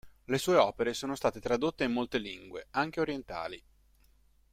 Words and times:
Le 0.25 0.39
sue 0.39 0.55
opere 0.55 0.95
sono 0.95 1.13
state 1.15 1.39
tradotte 1.39 1.83
in 1.83 1.91
molte 1.91 2.17
lingue, 2.17 2.65
anche 2.71 3.01
orientali. 3.01 3.63